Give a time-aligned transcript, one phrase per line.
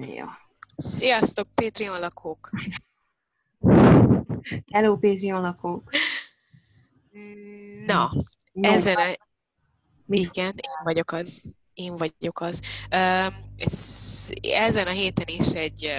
[0.00, 0.26] Jó.
[0.76, 2.50] Sziasztok, Patreon lakók!
[4.72, 5.90] Hello, Patreon lakók!
[7.86, 8.12] Na,
[8.52, 8.68] No.
[8.68, 9.16] ezen a...
[10.06, 10.18] Mi?
[10.18, 11.44] Igen, én vagyok az.
[11.74, 12.62] Én vagyok az.
[13.56, 15.92] Ez, ezen a héten is egy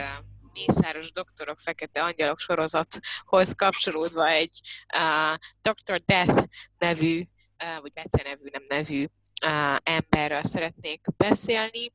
[0.53, 4.59] Mészáros Doktorok Fekete Angyalok sorozathoz kapcsolódva egy
[4.95, 6.01] uh, Dr.
[6.05, 6.43] Death
[6.77, 7.23] nevű,
[7.63, 9.05] uh, vagy Bece nevű, nem nevű
[9.45, 11.91] uh, emberről szeretnék beszélni,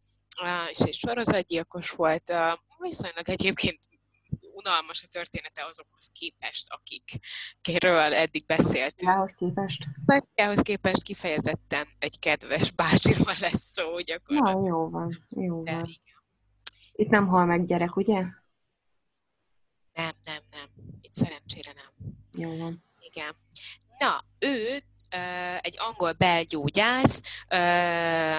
[0.70, 2.32] és egy sorozatgyilkos volt,
[2.78, 3.78] viszonylag egyébként
[4.54, 9.10] unalmas a története azokhoz képest, akikről eddig beszéltünk.
[9.10, 9.86] Rához képest?
[10.06, 14.60] Nagyjához képest kifejezetten egy kedves bácsiról lesz szó gyakorlatilag.
[14.60, 15.88] Na, jó van, jó De van.
[16.92, 18.24] Itt nem hal meg gyerek, ugye?
[19.94, 20.66] nem, nem, nem.
[21.00, 22.14] Itt szerencsére nem.
[22.38, 22.84] Jó van.
[22.98, 23.36] Igen.
[23.98, 24.76] Na, ő ö,
[25.60, 27.22] egy angol belgyógyász,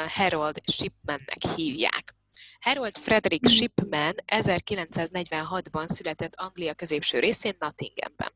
[0.08, 2.16] Harold Shipmannek hívják.
[2.60, 8.32] Harold Frederick Shipman 1946-ban született Anglia középső részén, Nottinghamben.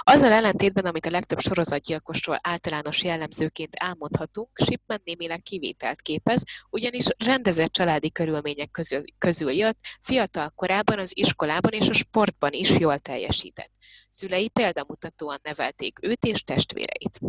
[0.00, 7.72] Azzal ellentétben, amit a legtöbb sorozatgyilkosról általános jellemzőként elmondhatunk, Shipman némileg kivételt képez, ugyanis rendezett
[7.72, 13.72] családi körülmények közül, közül jött, fiatal korában az iskolában és a sportban is jól teljesített.
[14.08, 17.20] Szülei példamutatóan nevelték őt és testvéreit.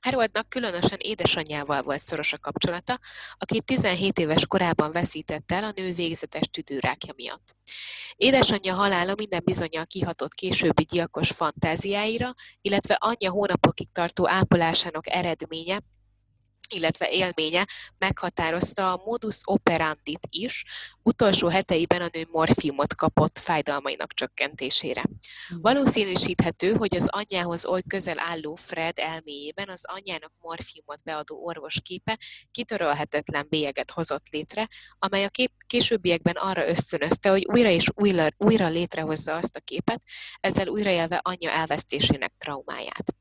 [0.00, 2.98] Haroldnak különösen édesanyjával volt szoros a kapcsolata,
[3.38, 7.56] aki 17 éves korában veszített el a nő végzetes tüdőrákja miatt.
[8.16, 15.82] Édesanyja halála minden bizonyal kihatott későbbi gyilkos fantáziáira, illetve anyja hónapokig tartó ápolásának eredménye,
[16.68, 17.66] illetve élménye
[17.98, 20.64] meghatározta a modus operandit is,
[21.02, 25.04] utolsó heteiben a nő morfiumot kapott fájdalmainak csökkentésére.
[25.60, 32.18] Valószínűsíthető, hogy az anyjához oly közel álló Fred elméjében az anyjának morfiumot beadó orvos képe
[32.50, 38.68] kitörölhetetlen bélyeget hozott létre, amely a kép későbbiekben arra ösztönözte, hogy újra és újra, újra
[38.68, 40.02] létrehozza azt a képet,
[40.40, 43.14] ezzel újraélve anyja elvesztésének traumáját.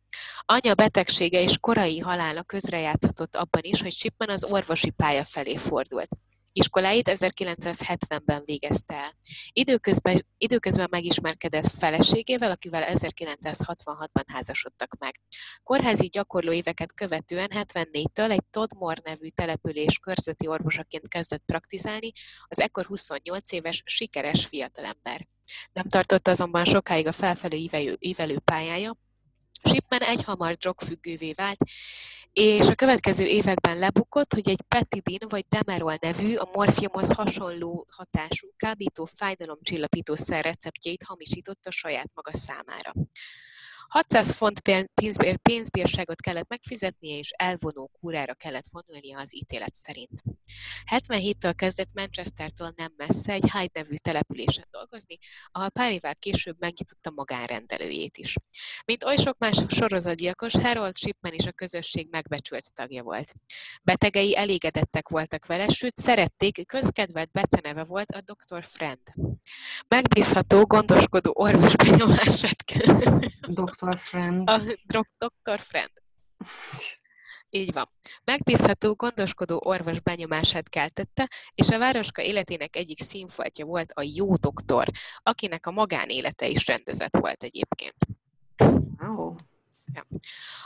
[0.48, 6.10] Anya betegsége és korai halála közrejátszhatott abban is, hogy Chipman az orvosi pálya felé fordult.
[6.52, 9.16] Iskoláit 1970-ben végezte el.
[9.52, 15.22] Időközben, időközben megismerkedett feleségével, akivel 1966-ban házasodtak meg.
[15.64, 22.12] Kórházi gyakorló éveket követően 74-től egy Todd Moore nevű település körzeti orvosaként kezdett praktizálni,
[22.48, 25.28] az ekkor 28 éves, sikeres fiatalember.
[25.74, 28.98] Nem tartotta azonban sokáig a felfelé ívelő, ívelő pályája,
[29.66, 31.58] Shipman egyhamar drogfüggővé vált,
[32.34, 38.48] és a következő években lebukott, hogy egy petidin vagy demerol nevű, a morfiumhoz hasonló hatású
[38.58, 42.94] kábító fájdalomcsillapítószer receptjeit hamisította saját maga számára.
[43.96, 44.62] 600 font
[44.94, 50.24] pénzbér, pénzbírságot kellett megfizetnie, és elvonó kúrára kellett vonulnia az ítélet szerint.
[50.92, 55.18] 77-től kezdett Manchestertől nem messze egy Hyde nevű településen dolgozni,
[55.52, 58.36] ahol pár évvel később megnyitotta magánrendelőjét is.
[58.86, 63.34] Mint oly sok más sorozatgyilkos, Harold Shipman is a közösség megbecsült tagja volt.
[63.84, 68.66] Betegei elégedettek voltak vele, sőt szerették, közkedvelt beceneve volt a Dr.
[68.68, 69.02] Friend.
[69.88, 73.20] Megbízható, gondoskodó orvos benyomását kell.
[73.86, 73.98] Dr.
[73.98, 74.50] Friend.
[74.50, 74.62] A
[75.18, 75.60] Dr.
[75.60, 75.92] Friend.
[77.50, 77.90] Így van.
[78.24, 84.88] Megbízható, gondoskodó orvos benyomását keltette, és a városka életének egyik színfoltja volt a jó doktor,
[85.18, 87.96] akinek a magánélete is rendezett volt egyébként.
[89.00, 89.36] Wow.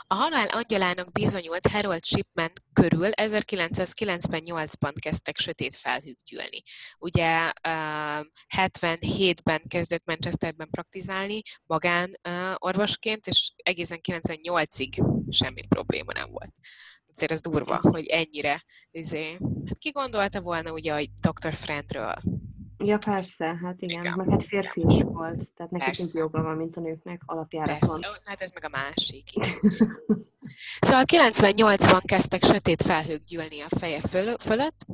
[0.06, 6.62] A halál angyalának bizonyult Harold Shipman körül 1998-ban kezdtek sötét felhők gyűlni.
[6.98, 8.26] Ugye uh,
[8.56, 16.54] 77-ben kezdett Manchesterben praktizálni magán uh, orvosként, és egészen 98-ig semmi probléma nem volt.
[17.14, 19.36] Azért ez durva, hogy ennyire, izé,
[19.66, 21.54] hát ki gondolta volna ugye a Dr.
[21.54, 22.22] Friendről?
[22.84, 24.00] Ja, persze, hát igen.
[24.00, 24.14] Igen.
[24.16, 26.04] Meg hát férfi is volt, tehát neki Persze.
[26.12, 28.00] több joga van, mint a nőknek alapjáraton.
[28.00, 29.30] Persze, hát ez meg a másik.
[30.80, 34.86] Szóval 98-ban kezdtek sötét felhők gyűlni a feje föl- fölött.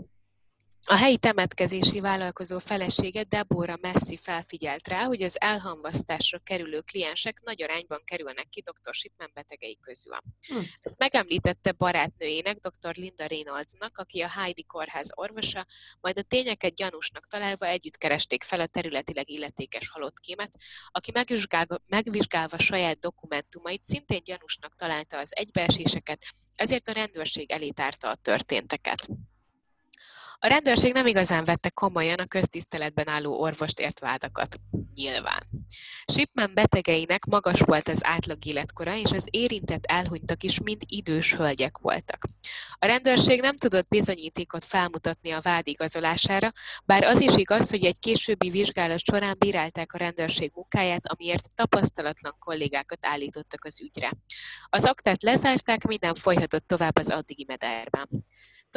[0.88, 7.62] A helyi temetkezési vállalkozó felesége Deborah Messi felfigyelt rá, hogy az elhamvasztásra kerülő kliensek nagy
[7.62, 8.94] arányban kerülnek ki dr.
[8.94, 10.16] Shipman betegei közül.
[10.48, 10.56] Hm.
[10.80, 12.94] Ezt megemlítette barátnőjének, dr.
[12.96, 15.66] Linda Reynoldsnak, aki a Heidi kórház orvosa,
[16.00, 20.56] majd a tényeket gyanúsnak találva együtt keresték fel a területileg illetékes halottkémet,
[20.90, 26.24] aki megvizsgálva, megvizsgálva saját dokumentumait szintén gyanúsnak találta az egybeeséseket,
[26.54, 29.08] ezért a rendőrség elé tárta a történteket.
[30.38, 34.60] A rendőrség nem igazán vette komolyan a köztiszteletben álló orvost ért vádakat.
[34.94, 35.46] Nyilván.
[36.12, 41.78] Shipman betegeinek magas volt az átlag életkora, és az érintett elhunytak is mind idős hölgyek
[41.78, 42.24] voltak.
[42.78, 46.52] A rendőrség nem tudott bizonyítékot felmutatni a vád igazolására,
[46.84, 52.36] bár az is igaz, hogy egy későbbi vizsgálat során bírálták a rendőrség munkáját, amiért tapasztalatlan
[52.38, 54.12] kollégákat állítottak az ügyre.
[54.68, 58.08] Az aktát lezárták, minden folyhatott tovább az addigi mederben.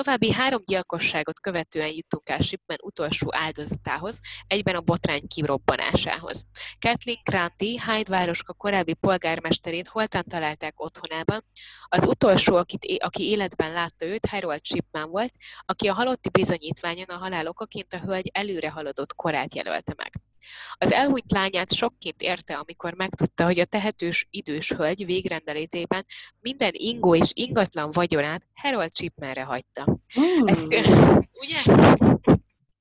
[0.04, 6.46] További három gyilkosságot követően jutunk el Shipman utolsó áldozatához, egyben a botrány kirobbanásához.
[6.80, 11.46] Kathleen Granti, Hyde városka korábbi polgármesterét holtan találták otthonában.
[11.88, 15.34] Az utolsó, akit, aki életben látta őt, Harold Shipman volt,
[15.66, 20.28] aki a halotti bizonyítványon a halál okaként a hölgy előre haladott korát jelölte meg.
[20.74, 26.06] Az elhunyt lányát sokként érte, amikor megtudta, hogy a tehetős idős hölgy végrendelétében
[26.39, 30.00] minden ingó és ingatlan vagyonát Harold Chipmanre hagyta.
[30.19, 30.47] Mm.
[30.47, 30.63] Ez,
[31.44, 31.62] ugye?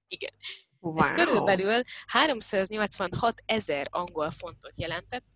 [0.08, 0.32] Igen.
[0.80, 0.98] Wow.
[0.98, 5.26] Ez körülbelül 386 ezer angol fontot jelentett,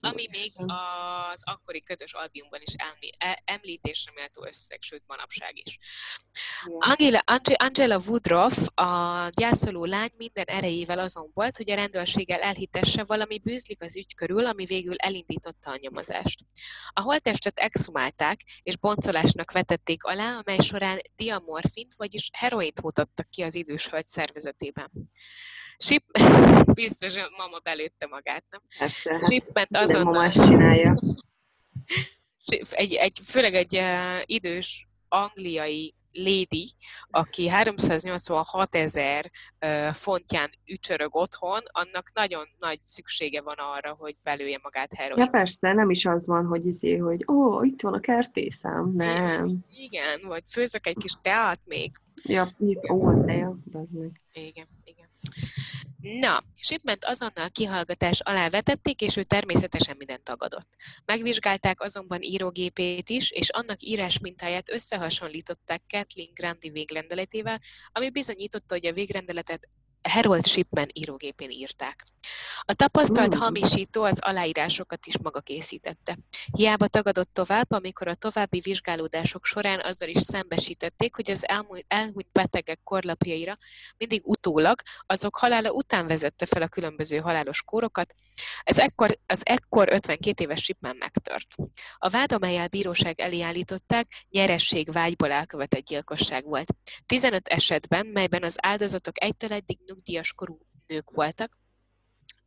[0.00, 2.74] ami még az akkori kötös albumban is
[3.18, 5.78] e, említésre méltó összeg, sőt manapság is.
[6.78, 7.22] Angela,
[7.56, 13.82] Angela Woodruff, a gyászoló lány minden erejével azon volt, hogy a rendőrséggel elhitesse valami bűzlik
[13.82, 16.40] az ügy körül, ami végül elindította a nyomozást.
[16.92, 23.54] A holttestet exhumálták, és boncolásnak vetették alá, amely során diamorfint, vagyis heroint mutattak ki az
[23.54, 24.90] idős hölgy szervezetében.
[25.76, 26.04] Sip,
[26.74, 28.60] biztos, hogy mama belőtte magát, nem?
[28.78, 29.20] Persze.
[29.28, 30.04] Sippent azonnal...
[30.04, 31.00] mama ezt csinálja.
[32.70, 36.70] Egy, egy, főleg egy uh, idős angliai lady,
[37.10, 39.30] aki 386 ezer
[39.60, 45.24] uh, fontján ücsörög otthon, annak nagyon nagy szüksége van arra, hogy belője magát heroin.
[45.24, 48.92] Ja persze, nem is az van, hogy izé, hogy ó, oh, itt van a kertészem,
[48.94, 49.64] nem.
[49.70, 51.92] Igen, vagy főzök egy kis teát még.
[52.22, 52.48] Ja,
[52.90, 54.66] ó, a tea, Igen, igen.
[56.04, 60.68] Na, Shipment azonnal kihallgatás alá vetették, és ő természetesen mindent tagadott.
[61.04, 67.60] Megvizsgálták azonban írógépét is, és annak írás mintáját összehasonlították Kathleen Grandi végrendeletével,
[67.92, 69.68] ami bizonyította, hogy a végrendeletet
[70.08, 72.04] Harold Shipman írógépén írták.
[72.60, 76.18] A tapasztalt hamisító az aláírásokat is maga készítette.
[76.52, 81.44] Hiába tagadott tovább, amikor a további vizsgálódások során azzal is szembesítették, hogy az
[81.88, 83.56] elhunyt betegek korlapjaira
[83.96, 88.14] mindig utólag, azok halála után vezette fel a különböző halálos kórokat.
[88.62, 91.54] Ez ekkor, az ekkor 52 éves Shipman megtört.
[91.98, 96.74] A vád, amelyel bíróság elé állították, nyeresség vágyból elkövetett gyilkosság volt.
[97.06, 101.58] 15 esetben, melyben az áldozatok egytől eddig nyugdíjas korú nők voltak,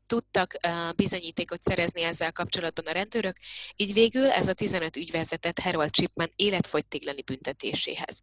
[0.08, 0.54] tudtak
[0.96, 3.38] bizonyítékot szerezni ezzel kapcsolatban a rendőrök,
[3.76, 8.22] így végül ez a 15 ügy vezetett Harold Chipman életfogytiglani büntetéséhez.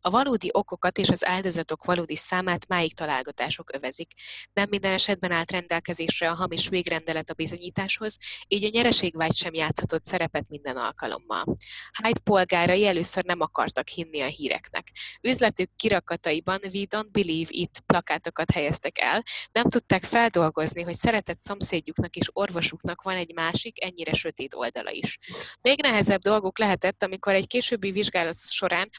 [0.00, 4.12] A valódi okokat és az áldozatok valódi számát máig találgatások övezik.
[4.52, 8.16] Nem minden esetben állt rendelkezésre a hamis végrendelet a bizonyításhoz,
[8.48, 11.56] így a nyereségvágy sem játszhatott szerepet minden alkalommal.
[12.02, 14.92] Hyde polgárai először nem akartak hinni a híreknek.
[15.20, 19.22] Üzletük kirakataiban We don't believe it plakátokat helyeztek el,
[19.52, 24.90] nem tudták feldolgozni, hogy szeret szeretett szomszédjuknak és orvosuknak van egy másik, ennyire sötét oldala
[24.90, 25.18] is.
[25.60, 28.90] Még nehezebb dolguk lehetett, amikor egy későbbi vizsgálat során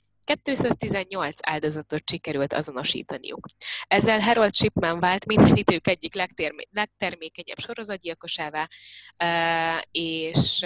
[0.44, 3.48] 218 áldozatot sikerült azonosítaniuk.
[3.88, 8.68] Ezzel Harold Chipman vált minden idők egyik legtermé- legtermékenyebb sorozatgyilkosává,
[9.92, 10.64] és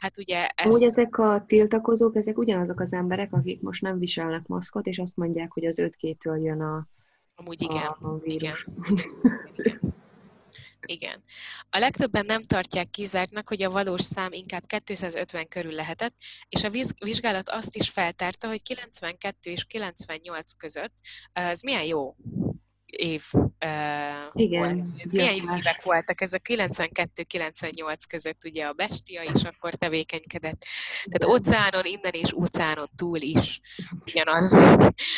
[0.00, 0.74] hát ugye ez...
[0.74, 5.16] Úgy ezek a tiltakozók, ezek ugyanazok az emberek, akik most nem viselnek maszkot, és azt
[5.16, 6.86] mondják, hogy az 5G-től jön a,
[7.36, 8.66] Amúgy igen, a, a vírus.
[9.56, 9.78] igen.
[10.86, 11.22] Igen.
[11.70, 16.14] A legtöbben nem tartják kizártnak, hogy a valós szám inkább 250 körül lehetett,
[16.48, 16.70] és a
[17.04, 20.94] vizsgálat azt is feltárta, hogy 92 és 98 között
[21.32, 22.14] ez milyen jó
[22.96, 23.42] év uh,
[24.32, 25.12] Igen, volt.
[25.12, 30.64] Milyen évek voltak ez a 92-98 között, ugye a Bestia is akkor tevékenykedett.
[31.10, 33.60] Tehát óceánon, innen és óceánon túl is
[34.04, 34.56] ugyanaz.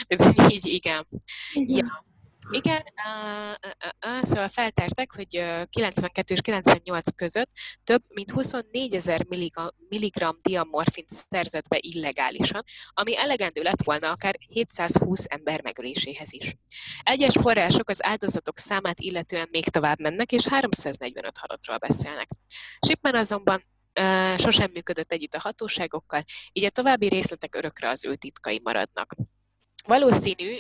[0.53, 1.07] így igen.
[1.53, 1.85] igen.
[1.87, 2.05] Ja.
[2.51, 7.51] Igen, uh, uh, uh, szóval feltártak, hogy 92 és 98 között
[7.85, 9.27] több mint 24 ezer
[9.89, 16.55] milligram diamorfint szerzett be illegálisan, ami elegendő lett volna akár 720 ember megöléséhez is.
[17.03, 22.29] Egyes források az áldozatok számát illetően még tovább mennek, és 345 halottról beszélnek.
[22.87, 23.65] Shipman azonban
[24.39, 29.15] sosem működött együtt a hatóságokkal, így a további részletek örökre az ő titkai maradnak.
[29.87, 30.57] Valószínű,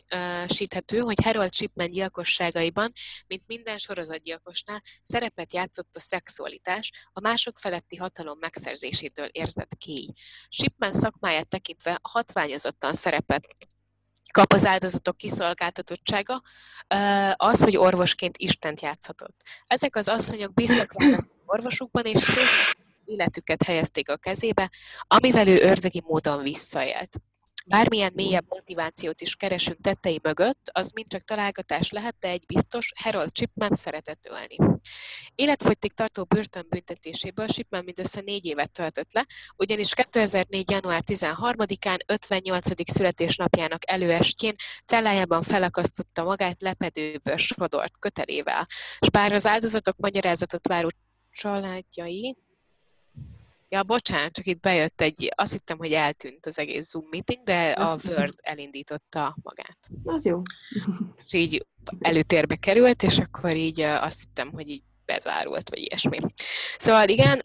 [0.48, 2.92] síthető, hogy Harold Chipman gyilkosságaiban,
[3.26, 10.12] mint minden sorozatgyilkosnál, szerepet játszott a szexualitás, a mások feletti hatalom megszerzésétől érzett kéj.
[10.48, 13.46] Chipman szakmáját tekintve hatványozottan szerepet
[14.32, 16.42] kap az áldozatok kiszolgáltatottsága,
[17.32, 19.40] az, hogy orvosként Istent játszhatott.
[19.66, 22.46] Ezek az asszonyok bíztak választott orvosukban, és szép
[23.04, 24.70] életüket helyezték a kezébe,
[25.06, 27.16] amivel ő ördögi módon visszaélt.
[27.68, 32.92] Bármilyen mélyebb motivációt is keresünk tettei mögött, az mind csak találgatás lehet, de egy biztos,
[33.02, 34.78] Harold Chipman szeretett ölni.
[35.34, 40.70] Életfogytig tartó börtönbüntetéséből Chipman mindössze négy évet töltött le, ugyanis 2004.
[40.70, 42.92] január 13-án 58.
[42.92, 44.54] születésnapjának előestjén
[44.84, 48.66] cellájában felakasztotta magát lepedőből sodort kötelével,
[48.98, 50.88] és bár az áldozatok magyarázatot váró
[51.30, 52.36] családjai
[53.68, 57.70] Ja, bocsánat, csak itt bejött egy, azt hittem, hogy eltűnt az egész Zoom meeting, de
[57.70, 59.78] a Word elindította magát.
[60.04, 60.42] Az jó.
[61.24, 61.66] És így
[61.98, 66.18] előtérbe került, és akkor így azt hittem, hogy így bezárult, vagy ilyesmi.
[66.78, 67.40] Szóval igen,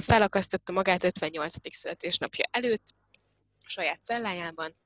[0.00, 1.76] felakasztotta magát 58.
[1.76, 2.84] születésnapja előtt,
[3.66, 4.76] saját cellájában,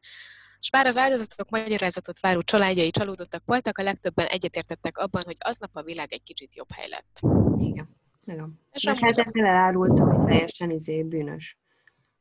[0.61, 5.70] és bár az áldozatok magyarázatot váró családjai csalódottak voltak, a legtöbben egyetértettek abban, hogy aznap
[5.73, 7.20] a világ egy kicsit jobb hely lett.
[7.58, 7.98] Igen.
[8.32, 8.61] Igen.
[8.73, 11.58] És Meg hát ezzel elárulta, hogy teljesen izé bűnös.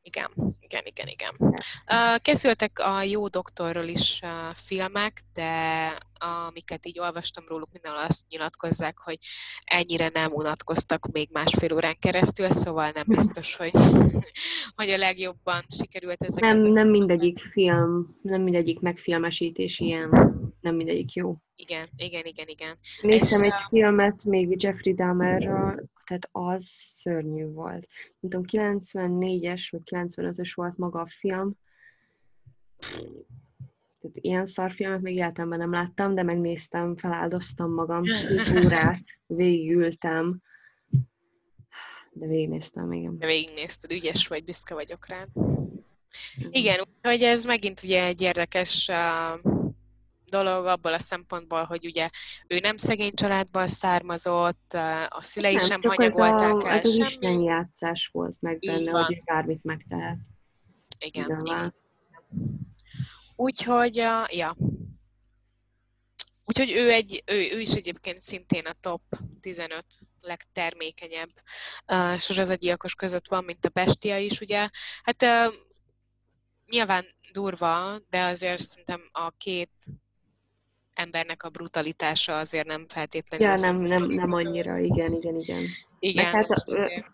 [0.02, 1.54] Igen, igen, igen, igen.
[2.22, 4.20] Készültek a jó doktorról is
[4.54, 5.92] filmek, de
[6.48, 9.18] amiket így olvastam róluk, mindenhol azt nyilatkozzák, hogy
[9.64, 13.70] ennyire nem unatkoztak még másfél órán keresztül, szóval nem biztos, hogy,
[14.76, 16.54] hogy a legjobban sikerült ezeket.
[16.54, 21.36] Nem, nem mindegyik film, nem mindegyik megfilmesítés ilyen, nem mindegyik jó.
[21.56, 22.78] Igen, igen, igen, igen.
[23.02, 23.66] Néztem egy a...
[23.68, 26.64] filmet még Jeffrey Dahmerről, tehát az
[26.94, 27.88] szörnyű volt.
[28.20, 31.52] Nem tudom, 94-es vagy 95-ös volt maga a film.
[34.00, 40.42] Tehát ilyen szarfilmet még életemben nem láttam, de megnéztem, feláldoztam magam, két órát, végigültem.
[42.12, 43.18] De végignéztem, igen.
[43.18, 45.28] De végignézted, ügyes vagy, büszke vagyok rád.
[46.50, 49.57] Igen, úgyhogy ez megint ugye egy érdekes uh,
[50.30, 52.10] dolog abból a szempontból, hogy ugye
[52.46, 54.72] ő nem szegény családból származott,
[55.08, 56.78] a szülei nem, sem hanyagolták el.
[56.78, 57.42] Ez az semmi.
[57.42, 60.18] játszás volt meg benne, hogy bármit megtehet.
[60.98, 61.36] Igen.
[61.44, 61.74] igen.
[63.36, 63.96] Úgyhogy,
[64.28, 64.56] ja.
[66.44, 69.02] Úgyhogy ő, egy, ő, ő is egyébként szintén a top
[69.40, 69.84] 15
[70.20, 71.30] legtermékenyebb
[71.86, 74.68] uh, sorozatgyilkos között van, mint a Bestia is, ugye.
[75.02, 75.54] Hát uh,
[76.66, 79.70] nyilván durva, de azért szerintem a két
[80.98, 83.46] embernek a brutalitása azért nem feltétlenül...
[83.46, 85.62] Ja, nem, nem, nem annyira, igen, igen, igen.
[85.98, 87.04] Igen, hát, azért...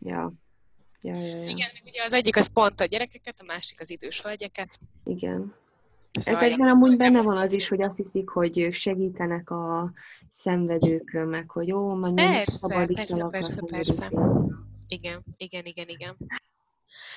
[0.00, 0.32] ja.
[1.00, 1.48] Ja, ja, ja.
[1.48, 4.78] Igen, ugye az egyik az pont a gyerekeket, a másik az idős hölgyeket.
[5.04, 5.54] Igen.
[6.20, 9.92] Szóval Ezekben amúgy benne van az is, hogy azt hiszik, hogy ők segítenek a
[10.30, 14.10] szenvedőkön, meg hogy jó, majd persze, persze, persze, persze.
[14.88, 16.16] Igen, igen, igen, igen.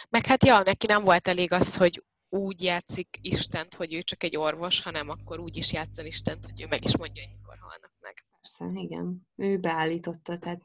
[0.10, 2.04] Meg hát ja, neki nem volt elég az, hogy
[2.36, 6.62] úgy játszik Istent, hogy ő csak egy orvos, hanem akkor úgy is játszon Istent, hogy
[6.62, 8.14] ő meg is mondja, hogy mikor halnak meg.
[8.42, 9.28] Persze, igen.
[9.36, 10.62] Ő beállította, tehát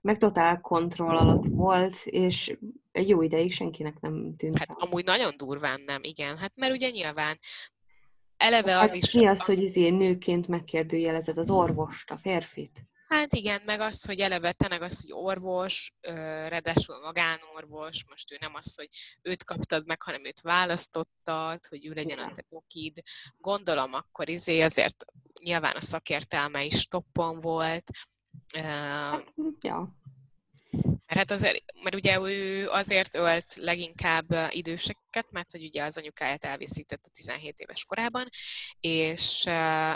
[0.00, 2.58] meg totál kontroll alatt volt, és
[2.92, 4.76] egy jó ideig senkinek nem tűnt Hát fel.
[4.78, 6.38] amúgy nagyon durván nem, igen.
[6.38, 7.38] Hát mert ugye nyilván
[8.36, 9.12] eleve az hát, is...
[9.12, 12.84] Mi az, az, hogy izé nőként megkérdőjelezed az orvost, a férfit?
[13.14, 15.92] Hát igen, meg az, hogy eleve tényleg az, hogy orvos,
[16.48, 18.88] ráadásul magánorvos, most ő nem az, hogy
[19.22, 23.02] őt kaptad meg, hanem őt választottad, hogy ő legyen a te dokid.
[23.36, 25.04] Gondolom akkor izé azért
[25.42, 27.90] nyilván a szakértelme is toppon volt.
[28.58, 29.99] Hát, ja.
[31.06, 36.44] Mert hát azért, mert ugye ő azért ölt leginkább időseket, mert hogy ugye az anyukáját
[36.44, 38.28] elviszítette 17 éves korában,
[38.80, 39.44] és...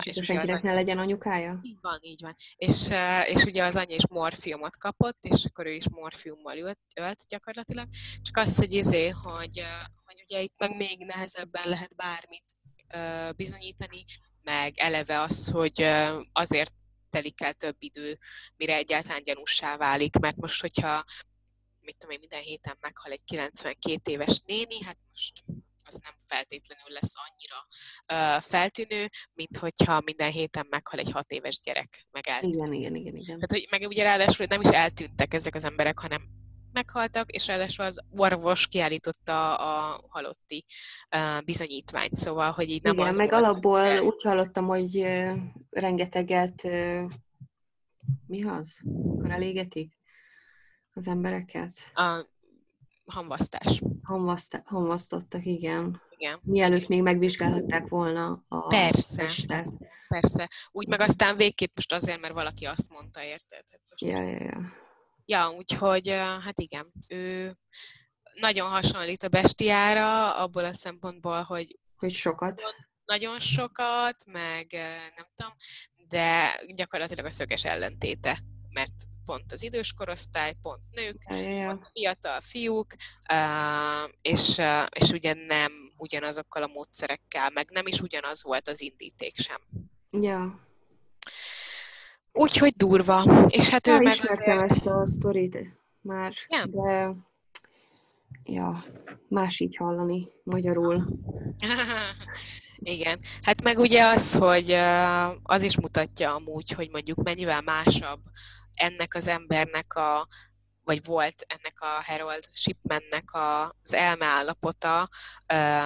[0.00, 1.60] És, és senkinek ne legyen anyukája?
[1.62, 2.34] Így van, így van.
[2.56, 2.90] És,
[3.26, 7.88] és ugye az anyja is morfiumot kapott, és akkor ő is morfiummal ölt, ölt gyakorlatilag.
[8.22, 9.64] Csak az, hogy izé, hogy,
[10.04, 12.44] hogy ugye itt meg még nehezebben lehet bármit
[13.36, 14.04] bizonyítani,
[14.42, 15.82] meg eleve az, hogy
[16.32, 16.72] azért
[17.14, 18.18] telik el több idő,
[18.56, 21.04] mire egyáltalán gyanúsá válik, mert most, hogyha
[21.80, 25.42] mit tudom én, minden héten meghal egy 92 éves néni, hát most
[25.84, 27.66] az nem feltétlenül lesz annyira
[28.12, 32.54] uh, feltűnő, mint hogyha minden héten meghal egy hat éves gyerek, meg eltűnt.
[32.54, 33.38] Igen, igen, igen, igen.
[33.40, 36.33] Tehát, hogy meg ugye ráadásul nem is eltűntek ezek az emberek, hanem
[36.74, 40.64] meghaltak, és ráadásul az orvos kiállította a halotti
[41.44, 44.02] bizonyítványt, szóval, hogy így nem Igen, az meg volt, alapból el...
[44.02, 45.06] úgy hallottam, hogy
[45.70, 46.62] rengeteget
[48.26, 48.80] mi az?
[48.84, 49.92] Akkor elégetik
[50.92, 51.72] az embereket?
[51.94, 52.26] A
[53.06, 53.82] hamvasztás.
[54.02, 56.02] Hamvasztá, hamvasztottak, igen.
[56.16, 56.40] Igen.
[56.42, 59.22] Mielőtt még megvizsgálhatták volna a Persze.
[59.22, 59.68] Testet.
[60.08, 60.48] Persze.
[60.70, 63.64] Úgy meg aztán végképp most azért, mert valaki azt mondta, érted?
[63.70, 64.72] Hát most ja, ja, ja.
[65.24, 66.08] Ja, úgyhogy
[66.44, 67.56] hát igen, ő
[68.40, 72.62] nagyon hasonlít a bestiára, abból a szempontból, hogy hogy sokat.
[73.04, 74.66] nagyon sokat, meg
[75.16, 75.52] nem tudom,
[76.08, 78.38] de gyakorlatilag a szöges ellentéte,
[78.70, 78.92] mert
[79.24, 81.66] pont az idős korosztály, pont nők, Ja, ja, ja.
[81.66, 82.94] pont fiatal fiúk,
[84.22, 89.60] és, és ugye nem ugyanazokkal a módszerekkel, meg nem is ugyanaz volt az indíték sem.
[90.10, 90.60] Ja.
[92.38, 93.46] Úgyhogy durva.
[93.48, 94.70] És hát ő meg ismertem azért...
[94.70, 95.58] ezt a sztorit
[96.00, 96.66] már, Ja.
[96.66, 97.12] de
[98.44, 98.84] ja,
[99.28, 101.06] más így hallani magyarul.
[102.78, 103.20] Igen.
[103.42, 104.70] Hát meg ugye az, hogy
[105.42, 108.20] az is mutatja amúgy, hogy mondjuk mennyivel másabb
[108.74, 110.28] ennek az embernek a
[110.84, 115.08] vagy volt ennek a Harold Shipmannek az elmeállapota,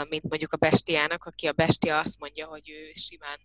[0.09, 3.39] mint mondjuk a Bestiának, aki a Bestia azt mondja, hogy ő simán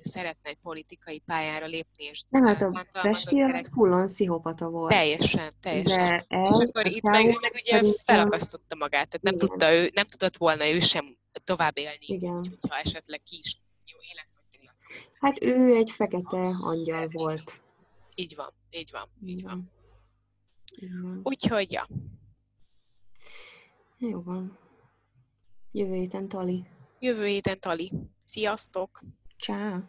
[0.00, 2.86] szeretne egy politikai pályára lépni, és Nem, hát a
[3.30, 4.92] gyerek- az fullon pszichopata volt.
[4.92, 6.08] Teljesen, teljesen.
[6.08, 9.48] De ez, és akkor itt meg, meg ugye felakasztotta magát, tehát nem Igen.
[9.48, 12.36] tudta, ő, nem tudott volna ő sem tovább élni, Igen.
[12.36, 14.74] úgy, hogyha esetleg ki is jó életfogytiglan.
[15.20, 17.60] Hát ő egy fekete angyal volt.
[18.14, 19.70] Így van, így van, így van.
[20.76, 21.20] Igen.
[21.22, 21.86] Úgyhogy, ja.
[23.98, 24.58] Jó van.
[25.72, 26.64] Jövő héten Tali.
[26.98, 27.92] Jövő héten Tali.
[28.24, 29.02] Sziasztok!
[29.42, 29.82] 扎啊。